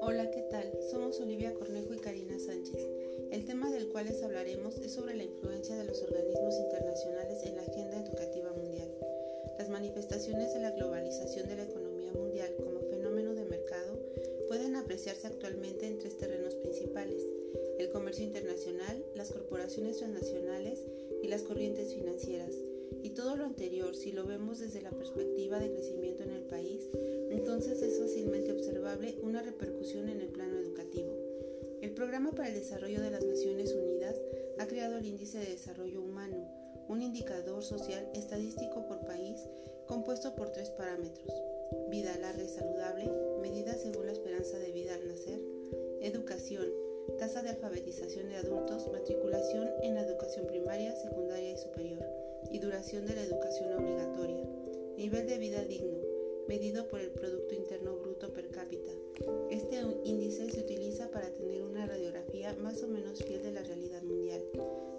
Hola, 0.00 0.28
¿qué 0.32 0.42
tal? 0.50 0.72
Somos 0.90 1.20
Olivia 1.20 1.54
Cornejo 1.54 1.94
y 1.94 1.98
Karina 1.98 2.36
Sánchez. 2.40 2.84
El 3.30 3.44
tema 3.44 3.70
del 3.70 3.86
cual 3.90 4.06
les 4.06 4.24
hablaremos 4.24 4.78
es 4.78 4.92
sobre 4.92 5.14
la 5.14 5.22
influencia 5.22 5.76
de 5.76 5.84
los 5.84 6.02
organismos 6.02 6.58
internacionales 6.58 7.44
en 7.44 7.54
la 7.54 7.62
agenda 7.62 8.04
educativa 8.04 8.52
mundial. 8.54 8.92
Las 9.56 9.68
manifestaciones 9.68 10.52
de 10.52 10.60
la 10.62 10.72
globalización 10.72 11.48
de 11.48 11.56
la 11.56 11.62
economía 11.62 12.12
mundial 12.12 12.52
como 12.58 12.80
fenómeno 12.90 13.32
de 13.34 13.44
mercado 13.44 14.00
pueden 14.48 14.74
apreciarse 14.74 15.28
actualmente 15.28 15.86
en 15.86 16.00
tres 16.00 16.18
terrenos 16.18 16.56
principales, 16.56 17.24
el 17.78 17.90
comercio 17.90 18.24
internacional, 18.24 19.04
las 19.14 19.30
corporaciones 19.30 19.98
transnacionales 19.98 20.80
y 21.22 21.28
las 21.28 21.42
corrientes 21.42 21.94
financieras. 21.94 22.69
Y 23.02 23.10
todo 23.10 23.36
lo 23.36 23.44
anterior, 23.44 23.94
si 23.94 24.12
lo 24.12 24.24
vemos 24.24 24.58
desde 24.58 24.82
la 24.82 24.90
perspectiva 24.90 25.58
de 25.58 25.70
crecimiento 25.70 26.22
en 26.22 26.30
el 26.30 26.42
país, 26.42 26.88
entonces 27.30 27.82
es 27.82 27.98
fácilmente 27.98 28.52
observable 28.52 29.18
una 29.22 29.42
repercusión 29.42 30.08
en 30.08 30.20
el 30.20 30.28
plano 30.28 30.58
educativo. 30.58 31.16
El 31.80 31.92
Programa 31.92 32.32
para 32.32 32.48
el 32.48 32.54
Desarrollo 32.54 33.00
de 33.00 33.10
las 33.10 33.24
Naciones 33.24 33.72
Unidas 33.72 34.16
ha 34.58 34.66
creado 34.66 34.98
el 34.98 35.06
Índice 35.06 35.38
de 35.38 35.46
Desarrollo 35.46 36.02
Humano, 36.02 36.36
un 36.88 37.02
indicador 37.02 37.62
social 37.62 38.10
estadístico 38.14 38.86
por 38.86 39.04
país 39.04 39.40
compuesto 39.86 40.36
por 40.36 40.50
tres 40.50 40.70
parámetros. 40.70 41.32
Vida 41.88 42.16
larga 42.18 42.44
y 42.44 42.48
saludable, 42.48 43.10
medida 43.40 43.74
según 43.74 44.06
la 44.06 44.12
esperanza 44.12 44.58
de 44.58 44.70
vida 44.70 44.94
al 44.94 45.08
nacer, 45.08 45.40
educación, 46.00 46.68
tasa 47.18 47.42
de 47.42 47.50
alfabetización 47.50 48.28
de 48.28 48.36
adultos, 48.36 48.88
matriculación 48.92 49.68
en 49.82 49.94
la 49.94 50.02
educación 50.02 50.46
primaria, 50.46 50.59
de 52.98 53.14
la 53.14 53.22
educación 53.22 53.72
obligatoria, 53.72 54.44
nivel 54.96 55.24
de 55.28 55.38
vida 55.38 55.64
digno, 55.64 55.96
medido 56.48 56.88
por 56.88 56.98
el 56.98 57.10
Producto 57.10 57.54
Interno 57.54 57.96
Bruto 57.96 58.32
per 58.32 58.48
cápita. 58.48 58.90
Este 59.48 59.80
índice 60.02 60.50
se 60.50 60.58
utiliza 60.58 61.08
para 61.12 61.32
tener 61.32 61.62
una 61.62 61.86
radiografía 61.86 62.52
más 62.56 62.82
o 62.82 62.88
menos 62.88 63.22
fiel 63.22 63.44
de 63.44 63.52
la 63.52 63.62
realidad 63.62 64.02
mundial. 64.02 64.42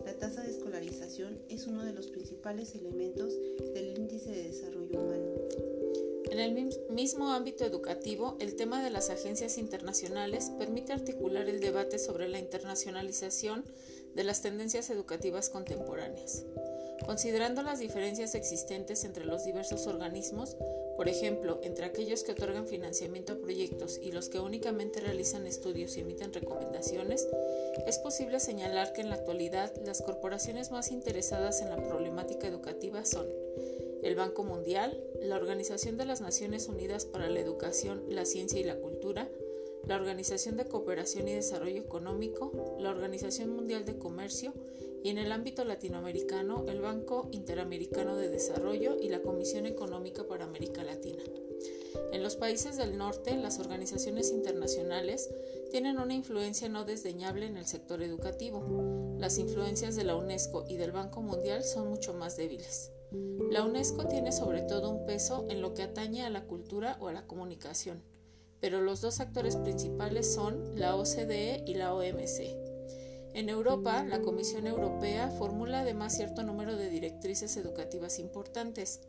La 0.05 0.13
tasa 0.13 0.41
de 0.41 0.51
escolarización 0.51 1.39
es 1.49 1.67
uno 1.67 1.83
de 1.83 1.91
los 1.91 2.07
principales 2.07 2.75
elementos 2.75 3.37
del 3.73 3.97
índice 3.97 4.31
de 4.31 4.43
desarrollo 4.43 4.97
humano. 4.97 5.25
En 6.31 6.39
el 6.39 6.71
mismo 6.91 7.31
ámbito 7.31 7.65
educativo, 7.65 8.37
el 8.39 8.55
tema 8.55 8.81
de 8.81 8.89
las 8.89 9.09
agencias 9.09 9.57
internacionales 9.57 10.49
permite 10.57 10.93
articular 10.93 11.49
el 11.49 11.59
debate 11.59 11.99
sobre 11.99 12.29
la 12.29 12.39
internacionalización 12.39 13.65
de 14.15 14.23
las 14.23 14.41
tendencias 14.41 14.89
educativas 14.89 15.49
contemporáneas. 15.49 16.45
Considerando 17.05 17.63
las 17.63 17.79
diferencias 17.79 18.35
existentes 18.35 19.03
entre 19.03 19.25
los 19.25 19.43
diversos 19.43 19.87
organismos, 19.87 20.55
por 20.95 21.09
ejemplo, 21.09 21.59
entre 21.63 21.85
aquellos 21.85 22.23
que 22.23 22.33
otorgan 22.33 22.67
financiamiento 22.67 23.33
a 23.33 23.37
proyectos 23.37 23.99
y 24.01 24.11
los 24.11 24.29
que 24.29 24.39
únicamente 24.39 24.99
realizan 24.99 25.47
estudios 25.47 25.97
y 25.97 26.01
emiten 26.01 26.31
recomendaciones, 26.31 27.27
es 27.87 27.97
posible 27.97 28.39
señalar 28.39 28.93
que 28.93 29.01
en 29.01 29.09
la 29.09 29.15
actualidad 29.15 29.73
las 29.83 30.01
corporaciones 30.01 30.71
más 30.71 30.91
interesadas 30.91 31.61
en 31.61 31.69
la 31.69 31.77
problemática 31.77 32.47
educativa 32.47 33.03
son 33.05 33.27
el 34.03 34.15
Banco 34.15 34.43
Mundial, 34.43 35.03
la 35.21 35.35
Organización 35.35 35.97
de 35.97 36.05
las 36.05 36.21
Naciones 36.21 36.67
Unidas 36.67 37.05
para 37.05 37.29
la 37.29 37.39
Educación, 37.39 38.03
la 38.09 38.25
Ciencia 38.25 38.59
y 38.59 38.63
la 38.63 38.77
Cultura, 38.77 39.29
la 39.87 39.95
Organización 39.95 40.57
de 40.57 40.65
Cooperación 40.65 41.27
y 41.27 41.33
Desarrollo 41.33 41.81
Económico, 41.81 42.77
la 42.79 42.89
Organización 42.89 43.55
Mundial 43.55 43.85
de 43.85 43.97
Comercio 43.97 44.53
y 45.03 45.09
en 45.09 45.17
el 45.17 45.31
ámbito 45.31 45.65
latinoamericano 45.65 46.65
el 46.67 46.81
Banco 46.81 47.29
Interamericano 47.31 48.15
de 48.15 48.29
Desarrollo 48.29 48.97
y 48.99 49.09
la 49.09 49.21
Comisión 49.21 49.65
Económica 49.65 50.27
para 50.27 50.45
América 50.45 50.83
Latina. 50.83 51.23
En 52.11 52.23
los 52.23 52.35
países 52.35 52.77
del 52.77 52.97
norte, 52.97 53.35
las 53.37 53.59
organizaciones 53.59 54.31
internacionales 54.31 55.29
tienen 55.71 55.99
una 55.99 56.13
influencia 56.13 56.69
no 56.69 56.85
desdeñable 56.85 57.45
en 57.45 57.57
el 57.57 57.65
sector 57.65 58.03
educativo. 58.03 59.15
Las 59.17 59.37
influencias 59.37 59.95
de 59.95 60.03
la 60.03 60.15
UNESCO 60.15 60.65
y 60.67 60.77
del 60.77 60.91
Banco 60.91 61.21
Mundial 61.21 61.63
son 61.63 61.89
mucho 61.89 62.13
más 62.13 62.37
débiles. 62.37 62.91
La 63.49 63.63
UNESCO 63.63 64.07
tiene 64.07 64.31
sobre 64.31 64.61
todo 64.61 64.89
un 64.89 65.05
peso 65.05 65.45
en 65.49 65.61
lo 65.61 65.73
que 65.73 65.83
atañe 65.83 66.23
a 66.23 66.29
la 66.29 66.45
cultura 66.45 66.97
o 67.01 67.09
a 67.09 67.13
la 67.13 67.27
comunicación, 67.27 68.01
pero 68.61 68.79
los 68.79 69.01
dos 69.01 69.19
actores 69.19 69.57
principales 69.57 70.31
son 70.33 70.79
la 70.79 70.95
OCDE 70.95 71.63
y 71.65 71.73
la 71.73 71.93
OMC. 71.93 72.55
En 73.33 73.49
Europa, 73.49 74.03
la 74.03 74.21
Comisión 74.21 74.67
Europea 74.67 75.29
formula 75.31 75.81
además 75.81 76.15
cierto 76.15 76.43
número 76.43 76.75
de 76.75 76.89
directrices 76.89 77.57
educativas 77.57 78.19
importantes. 78.19 79.01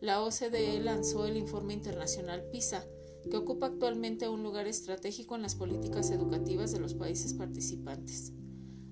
La 0.00 0.22
OCDE 0.22 0.80
lanzó 0.80 1.26
el 1.26 1.36
informe 1.36 1.74
internacional 1.74 2.44
PISA, 2.50 2.86
que 3.28 3.36
ocupa 3.36 3.66
actualmente 3.66 4.28
un 4.28 4.42
lugar 4.42 4.66
estratégico 4.66 5.36
en 5.36 5.42
las 5.42 5.54
políticas 5.54 6.10
educativas 6.10 6.72
de 6.72 6.80
los 6.80 6.94
países 6.94 7.34
participantes. 7.34 8.32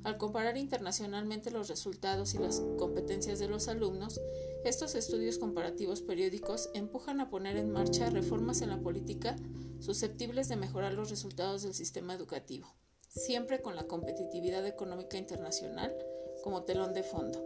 Al 0.03 0.16
comparar 0.16 0.56
internacionalmente 0.56 1.50
los 1.50 1.69
resultados 1.69 2.34
y 2.34 2.38
las 2.38 2.61
competencias 2.78 3.38
de 3.38 3.49
los 3.49 3.69
alumnos, 3.69 4.21
estos 4.65 4.94
estudios 4.94 5.38
comparativos 5.38 6.00
periódicos 6.00 6.71
empujan 6.75 7.21
a 7.21 7.28
poner 7.28 7.56
en 7.56 7.71
marcha 7.71 8.09
reformas 8.09 8.62
en 8.62 8.71
la 8.71 8.81
política 8.81 9.37
susceptibles 9.78 10.49
de 10.49 10.56
mejorar 10.56 10.94
los 10.94 11.11
resultados 11.11 11.62
del 11.62 11.75
sistema 11.75 12.15
educativo, 12.15 12.75
siempre 13.09 13.61
con 13.61 13.77
la 13.77 13.87
competitividad 13.87 14.66
económica 14.66 15.19
internacional 15.19 15.94
como 16.42 16.64
telón 16.64 16.94
de 16.94 17.02
fondo. 17.02 17.38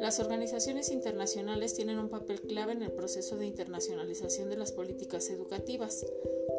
Las 0.00 0.18
organizaciones 0.18 0.90
internacionales 0.90 1.74
tienen 1.74 1.98
un 1.98 2.08
papel 2.08 2.40
clave 2.40 2.72
en 2.72 2.82
el 2.82 2.92
proceso 2.92 3.36
de 3.36 3.46
internacionalización 3.46 4.48
de 4.48 4.56
las 4.56 4.72
políticas 4.72 5.28
educativas, 5.28 6.06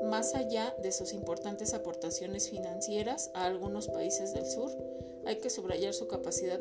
más 0.04 0.36
allá 0.36 0.76
de 0.82 0.92
sus 0.92 1.14
importantes 1.14 1.74
aportaciones 1.74 2.50
financieras 2.50 3.32
a 3.34 3.46
algunos 3.46 3.88
países 3.88 4.34
del 4.34 4.46
sur, 4.46 4.72
hay 5.26 5.38
que 5.38 5.50
subrayar 5.50 5.94
su 5.94 6.08
capacidad 6.08 6.60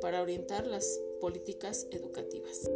para 0.00 0.22
orientar 0.22 0.66
las 0.66 0.98
políticas 1.20 1.86
educativas. 1.90 2.68